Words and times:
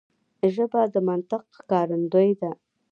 ژبه 0.53 0.81
د 0.93 0.95
منطق 1.07 1.43
ښکارندوی 1.57 2.29
ده 2.41 2.51